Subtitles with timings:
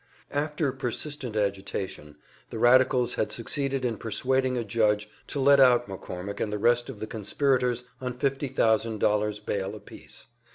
[0.31, 2.15] After persistent agitation,
[2.49, 6.89] the radicals had succeeded in persuading a judge to let out McCormick and the rest
[6.89, 10.25] of the conspirators on fifty thousand dollars bail apiece.